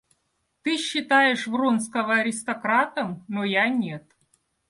Ты 0.63 0.77
считаешь 0.79 1.45
Вронского 1.45 2.15
аристократом, 2.21 3.23
но 3.27 3.43
я 3.43 3.67
нет. 3.69 4.03